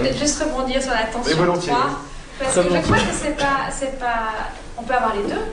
[0.00, 1.76] peut-être juste rebondir sur la tension 3.
[2.38, 4.50] Parce que je crois que c'est pas, c'est pas.
[4.76, 5.44] On peut avoir les deux.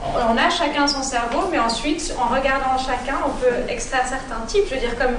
[0.00, 4.64] On a chacun son cerveau, mais ensuite, en regardant chacun, on peut extraire certains types.
[4.68, 5.16] Je veux dire, comme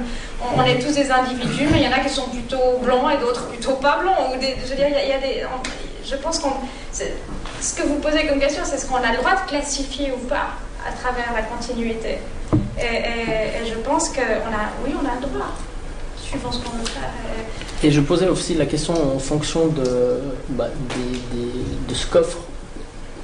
[0.56, 3.18] on, est tous des individus, mais il y en a qui sont plutôt blancs et
[3.18, 4.16] d'autres plutôt pas blancs.
[4.34, 5.44] Ou des, je veux dire, il y a, des.
[6.06, 6.54] je pense qu'on.
[6.92, 10.28] Ce que vous posez comme question, c'est ce qu'on a le droit de classifier ou
[10.28, 10.52] pas
[10.88, 12.20] à travers la continuité.
[12.80, 14.72] Et, je pense qu'on a.
[14.86, 15.48] Oui, on a le droit,
[17.84, 20.68] Et je posais aussi la question en fonction de, bah,
[21.88, 22.40] de ce qu'offre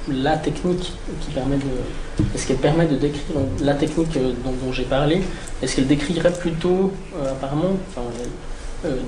[0.08, 2.24] la technique qui permet de.
[2.34, 3.22] Est-ce qu'elle permet de décrire
[3.60, 5.22] la technique euh, dont, j'ai parlé
[5.62, 7.76] Est-ce qu'elle décrirait plutôt, euh, apparemment,
[8.84, 8.98] euh,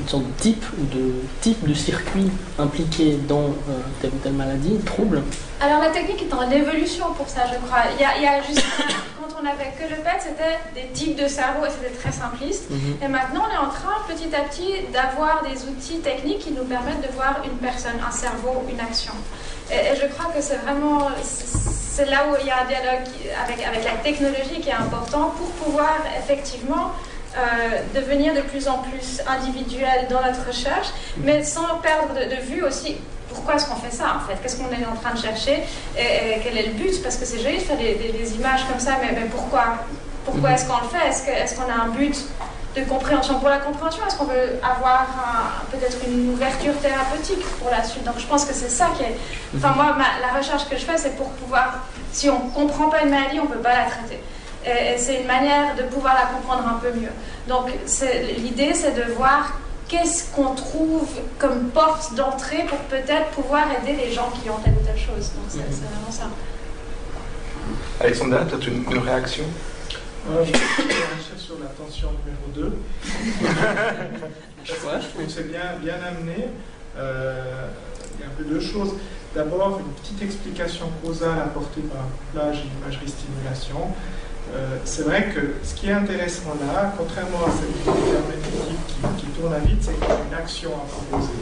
[0.00, 3.54] une sorte de type ou de type de circuit impliqué dans
[4.00, 5.22] telle ou telle maladie, trouble
[5.60, 7.84] Alors la technique est en évolution pour ça, je crois.
[7.96, 8.64] Il y a, juste
[9.20, 12.70] quand on n'avait que le PET, c'était des types de cerveau et c'était très simpliste.
[12.70, 12.96] Mhm.
[13.02, 16.64] Et maintenant, on est en train petit à petit d'avoir des outils techniques qui nous
[16.64, 19.14] permettent de voir une personne, un cerveau, une action.
[19.70, 23.06] Et, je crois que c'est vraiment, c'est là où il y a un dialogue
[23.44, 26.92] avec, avec la technologie qui est important pour pouvoir effectivement
[27.36, 32.62] euh, devenir de plus en plus individuel dans notre recherche, mais sans perdre de, vue
[32.62, 32.96] aussi
[33.28, 35.64] pourquoi est-ce qu'on fait ça en fait Qu'est-ce qu'on est en train de chercher
[35.98, 37.02] et, quel est le but?
[37.02, 39.78] Parce que c'est joli de faire des, images comme ça, mais, mais pourquoi
[40.24, 40.54] Pourquoi mhm.
[40.54, 41.08] est-ce qu'on le fait?
[41.08, 42.16] Est-ce qu'on est a un but
[42.76, 43.38] de compréhension.
[43.38, 45.06] Pour la compréhension, est-ce qu'on veut avoir
[45.70, 48.04] peut-être une ouverture thérapeutique pour la suite?
[48.04, 49.16] Donc je pense que c'est ça qui est...
[49.56, 51.86] Enfin moi, la recherche que je fais, c'est pour pouvoir...
[52.12, 54.20] Si on ne comprend pas une maladie, on ne peut pas la traiter.
[54.66, 57.12] Et, c'est une manière de pouvoir la comprendre un peu mieux.
[57.48, 57.70] Donc
[58.38, 64.12] l'idée, c'est de voir qu'est-ce qu'on trouve comme porte d'entrée pour peut-être pouvoir aider les
[64.12, 65.32] gens qui ont telle ou telle chose.
[65.32, 66.24] Donc c'est vraiment ça.
[68.00, 69.44] Alexandra, tu as une, une réaction?
[70.30, 72.78] Euh, je vais sur la tension numéro 2.
[74.64, 76.48] je trouve que c'est bien, bien amené.
[76.96, 77.68] Euh,
[78.14, 78.94] il y a un peu deux choses.
[79.34, 83.88] D'abord, une petite explication causale apportée par plage et imagerie stimulation.
[84.52, 89.26] Euh, c'est vrai que ce qui est intéressant là, contrairement à cette herméneutique qui, qui
[89.32, 91.32] tourne à vide, c'est qu'il y a une action à proposer.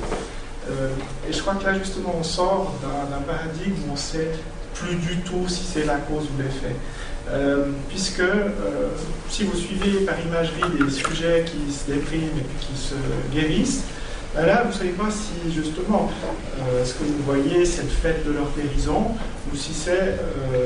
[1.28, 4.30] et je crois que là, justement, on sort d'un paradigme où on ne sait
[4.74, 6.76] plus du tout si c'est la cause ou l'effet.
[7.30, 8.48] Euh, puisque euh,
[9.28, 12.94] si vous suivez par imagerie des sujets qui se dépriment et qui se
[13.32, 13.84] guérissent,
[14.34, 16.10] ben là, vous ne savez pas si justement
[16.58, 19.08] euh, ce que vous voyez, c'est le fait de leur guérison,
[19.52, 20.18] ou si c'est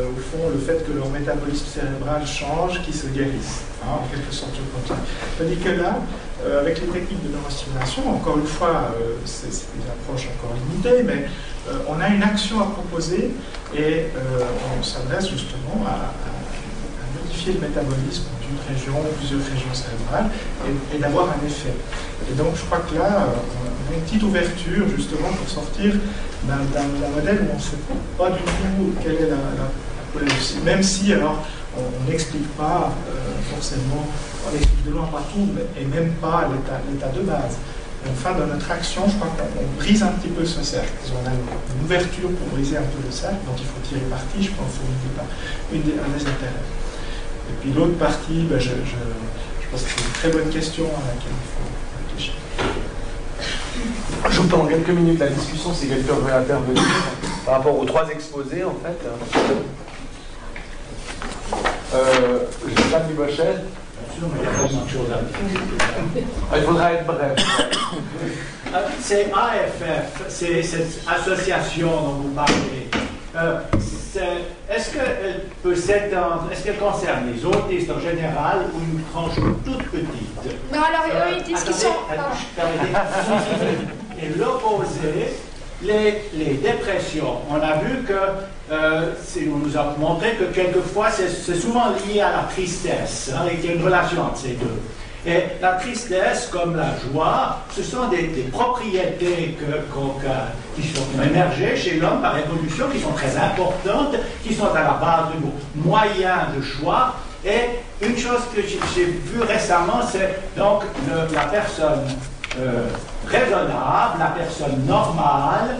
[0.04, 4.32] au fond le fait que leur métabolisme cérébral change, qui se guérissent, hein, en quelque
[4.32, 4.94] sorte je
[5.38, 5.98] Tandis que là,
[6.60, 8.94] avec les techniques de neurostimulation, encore une fois,
[9.24, 11.26] c'est des approches encore limitées, mais
[11.88, 13.32] on a une action à proposer
[13.76, 14.04] et
[14.78, 16.35] on s'adresse justement à
[17.46, 20.30] le métabolisme d'une région plusieurs régions cérébrales
[20.94, 21.74] et, d'avoir un effet.
[22.30, 25.94] Et donc je crois que là, on a une petite ouverture justement pour sortir
[26.44, 26.56] d'un
[27.14, 27.82] modèle où on ne sait
[28.18, 31.44] pas du tout quelle est la, la, Même si alors
[31.76, 34.06] on n'explique pas euh, forcément,
[34.48, 35.46] on explique de loin pas tout,
[35.78, 36.48] et même pas
[36.90, 37.58] l'état de base.
[38.10, 40.92] Enfin, dans notre action, je crois qu'on brise un petit peu ce cercle.
[41.10, 44.42] On a une, ouverture pour briser un peu le cercle, donc il faut tirer parti,
[44.42, 46.85] je pense, c'est un des intérêts.
[47.48, 48.70] Et puis l'autre partie, ben, je,
[49.70, 51.66] pense que c'est une très bonne question à laquelle il faut
[52.08, 52.34] réfléchir.
[54.30, 56.82] Je vous en quelques minutes la discussion si quelqu'un veut intervenir
[57.44, 58.98] par rapport aux trois exposés en fait.
[61.94, 62.38] Euh,
[62.90, 63.62] Jean Bochet.
[66.54, 67.36] Il faudra être bref.
[68.74, 72.90] Euh, c'est AFF, c'est cette association dont vous parlez.
[73.36, 73.60] Euh,
[74.70, 79.82] est-ce qu'elle peut s'étendre, est-ce qu'elle concerne les autistes en général ou une tranche toute
[79.90, 80.36] petite?
[80.72, 81.94] Non, alors eux, ils disent qu'ils sont.
[84.22, 85.34] Et l'opposé,
[85.82, 87.36] les, les, dépressions.
[87.50, 88.14] On a vu que,
[88.72, 89.12] euh,
[89.52, 93.66] on nous a montré que quelquefois c'est souvent lié à la tristesse, hein, et qu'il
[93.66, 94.80] y a une relation entre ces deux.
[95.26, 99.56] Et la tristesse comme la joie, ce sont des, propriétés
[100.76, 104.14] qui sont émergées chez l'homme par évolution, qui sont très importantes,
[104.44, 107.14] qui sont à la base de nos moyens de choix.
[107.44, 110.82] Et une chose que j'ai vue récemment, c'est donc
[111.34, 112.04] la personne
[112.60, 112.86] euh,
[113.26, 115.76] raisonnable, la personne normale,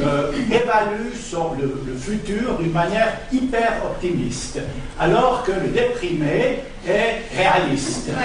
[0.00, 4.58] euh, évalue son, le, futur d'une manière hyper optimiste,
[4.98, 8.08] alors que le déprimé est réaliste.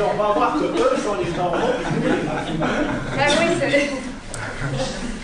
[0.00, 1.74] on va voir que eux sont les normaux
[2.58, 3.90] ben oui, c'est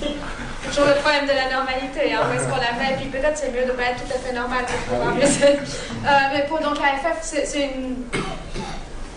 [0.69, 3.37] toujours le problème de la normalité, hein, où est-ce qu'on la met, et puis peut-être
[3.39, 5.15] c'est mieux de ne pas être tout à fait normal pour pouvoir.
[5.15, 7.97] Mais, euh, mais pour donc l'AFF, c'est une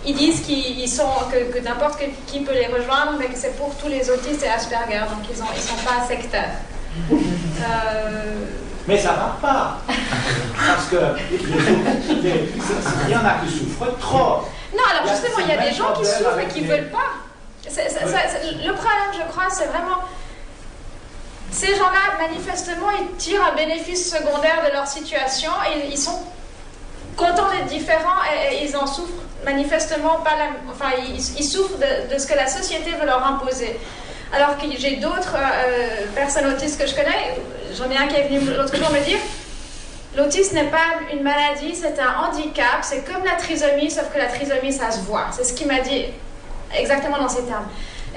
[0.07, 3.89] ils disent qu'ils sont, que, n'importe qui peut les rejoindre, mais que c'est pour tous
[3.89, 6.53] les autistes et Asperger, donc ils ne ils sont pas sectaires.
[7.59, 8.45] Euh,
[8.87, 9.77] mais ça ne va pas.
[9.87, 10.95] Parce que
[12.07, 14.43] il y en a qui souffrent trop.
[14.75, 17.09] Non, alors justement, il y a des gens qui souffrent et qui ne veulent pas.
[17.65, 20.03] le problème, je crois, c'est vraiment.
[21.49, 26.21] Ces gens-là, manifestement, ils tirent un bénéfice secondaire de leur situation et ils sont
[27.17, 28.46] contents d'être différents et,
[29.47, 30.35] manifestement pas
[30.69, 33.79] enfin ils, souffrent de, ce que la société veut leur imposer.
[34.33, 37.23] Alors que j'ai d'autres euh, personnes autistes que je connais,
[37.77, 39.19] j'en ai un qui est venu l'autre jour me dire
[40.17, 44.25] l'autisme n'est pas une maladie, c'est un handicap, c'est comme la trisomie, sauf que la
[44.25, 45.27] trisomie ça se voit.
[45.31, 46.05] C'est ce qu'il m'a dit
[46.75, 47.67] exactement dans ces termes.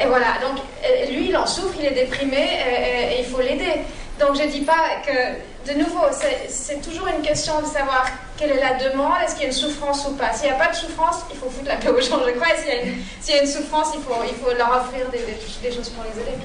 [0.03, 3.41] Et voilà, donc euh, lui il en souffre, il est déprimé et, et il faut
[3.41, 3.85] l'aider.
[4.20, 6.05] Donc je ne dis pas que de nouveau,
[6.49, 8.05] c'est toujours une question de savoir
[8.37, 10.32] quelle est la demande, est-ce qu'il y a une souffrance ou pas.
[10.34, 12.55] S'il n'y a pas de souffrance, il faut foutre la paix aux gens, je crois.
[13.20, 16.20] S'il y, a une souffrance, il faut, il faut leur offrir des, choses pour les
[16.20, 16.37] aider.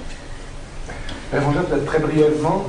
[1.31, 2.65] peut-être très brièvement,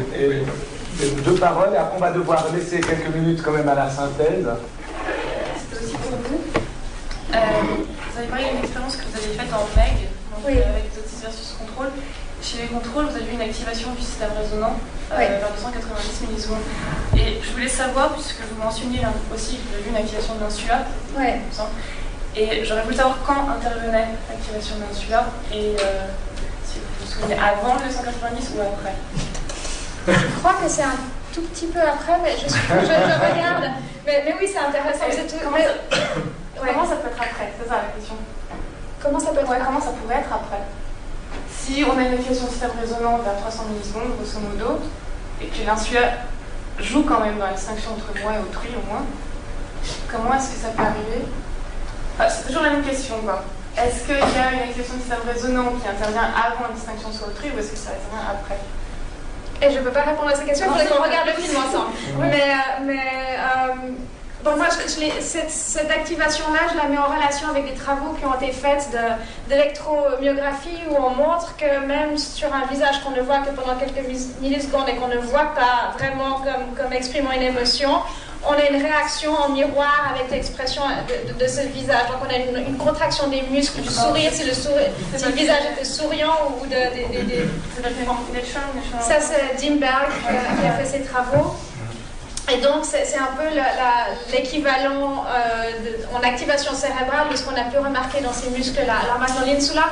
[1.24, 4.48] deux paroles, et après on va devoir laisser quelques minutes quand même à la synthèse.
[5.70, 6.40] C'était aussi pour vous.
[7.32, 7.38] Euh,
[8.12, 10.98] vous avez parlé d'une expérience que vous avez faite en MEG, donc, euh, avec les
[10.98, 11.90] autistes versus contrôle.
[12.46, 14.78] Chez les contrôles, vous avez eu une activation du système résonant
[15.10, 16.62] euh, vers 290 millisecondes.
[17.18, 19.00] Et je voulais savoir, puisque vous mentionniez
[19.34, 20.86] aussi que vous avez eu une activation de l'insula,
[21.18, 21.40] ouais.
[22.36, 26.06] et j'aurais voulu savoir quand intervenait l'activation de l'insula, et euh,
[26.62, 28.94] si vous vous souvenez, avant le 290 ou après
[30.06, 31.02] Je crois que c'est un
[31.34, 33.74] tout petit peu après, mais je, regarde.
[34.06, 35.06] Mais, oui, c'est intéressant.
[35.42, 35.98] Comment, ça...
[36.54, 36.94] comment, ça...
[36.94, 37.50] peut être après?
[37.58, 38.14] C'est ça la question.
[39.02, 40.62] Comment ça peut être Comment ça pourrait être après?
[41.66, 44.80] Si on a une activation système résonant vers 300 millisecondes, grosso modo,
[45.42, 46.22] et que l'insula
[46.78, 49.04] joue quand même dans la distinction entre moi et autrui au moins,
[50.10, 51.26] comment est-ce que ça peut arriver?
[52.30, 53.44] C'est toujours la même question, quoi.
[53.76, 57.26] Est-ce qu'il y a une activation de système résonant qui intervient avant la distinction sur
[57.28, 58.60] autrui ou est-ce que ça intervient après?
[59.60, 61.56] Et je ne peux pas répondre à cette question, il faudrait qu'on regarde le film
[61.56, 61.90] ensemble.
[62.20, 63.90] Mais, euh, mais euh,
[64.46, 68.52] donc moi, cette, activation-là, je la mets en relation avec des travaux qui ont été
[68.52, 68.88] faits
[69.48, 74.06] d'électromyographie où on montre que même sur un visage qu'on ne voit que pendant quelques
[74.40, 77.90] millisecondes et qu'on ne voit pas vraiment comme, comme exprimant une émotion,
[78.48, 80.82] on a une réaction en miroir avec l'expression
[81.40, 82.06] de, ce visage.
[82.06, 85.62] Donc on a une, contraction des muscles du sourire, si le, sourire, si le visage
[85.72, 86.70] était souriant ou de...
[86.70, 87.48] de,
[89.00, 91.56] Ça c'est Dimberg qui a fait ses travaux.
[92.52, 93.42] Et donc, c'est un peu
[94.32, 95.72] l'équivalent euh,
[96.14, 98.98] en activation cérébrale de ce qu'on a pu remarquer dans ces muscles-là.
[99.02, 99.88] Alors maintenant, l'insula,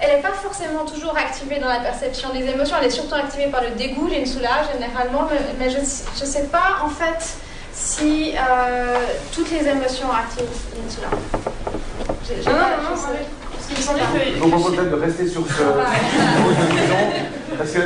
[0.00, 3.48] elle n'est pas forcément toujours activée dans la perception des émotions, elle est surtout activée
[3.48, 5.28] par le dégoût, l'insula, généralement,
[5.58, 7.36] mais, je ne sais pas, en fait,
[7.74, 8.96] si euh,
[9.34, 10.46] toutes les émotions activent
[10.82, 11.08] l'insula.
[12.46, 12.96] Non, non, non, non,
[14.34, 15.52] Je vous propose peut-être de rester sur ce
[17.58, 17.80] parce que...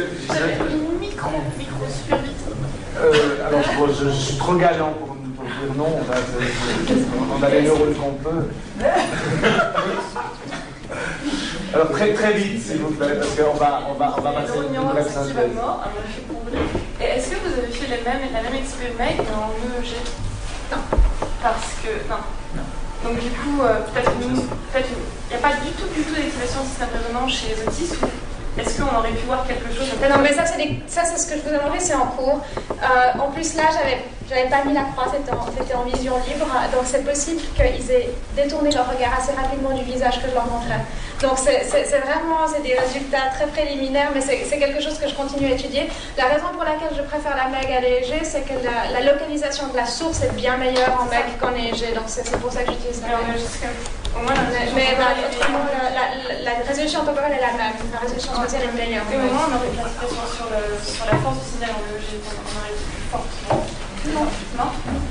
[2.98, 5.98] Euh, alors, je, suis trop galant pour, dire non.
[7.38, 8.48] On, a les neurones qu'on peut.
[11.74, 14.58] Alors, très très vite, s'il vous plaît, parce qu'on va, on va, on va passer
[14.58, 15.56] une brève synthèse.
[17.00, 19.94] Et est-ce que vous avez fait les mêmes, la même expérience en EEG
[20.70, 20.78] Non.
[21.42, 22.08] Parce que.
[22.10, 22.22] Non.
[23.04, 26.66] Donc, du coup, euh, peut-être il n'y a pas du tout, du tout d'activation de
[26.66, 27.96] système résonant chez les autistes
[28.59, 31.55] est-ce qu'on aurait pu voir quelque chose Non, mais ça, c'est ce que je vous
[31.55, 32.41] ai demandé, c'est en cours.
[32.71, 33.99] Euh, en plus, là, j'avais
[34.35, 38.71] n'avais pas mis la croix, c'était en, vision libre, donc c'est possible qu'ils aient détourné
[38.71, 40.81] leur regard assez rapidement du visage que je leur montrais.
[41.21, 45.55] Donc c'est vraiment des résultats très préliminaires, mais c'est quelque chose que je continue à
[45.55, 45.89] étudier.
[46.17, 49.77] La raison pour laquelle je préfère la MEG à l'EEG, c'est que la, localisation de
[49.77, 53.03] la source est bien meilleure en MEG qu'en EEG, donc c'est pour ça que j'utilise
[53.03, 54.02] la MEG.
[54.74, 54.96] Mais
[55.36, 55.64] autrement,
[56.44, 59.04] la, résolution temporelle est la même, la résolution spatiale est meilleure.
[59.12, 61.82] Et au moins, on aurait une sur, sur la force du signal on
[62.58, 63.28] aurait plus forte.
[64.14, 64.26] Non.
[64.58, 65.02] Non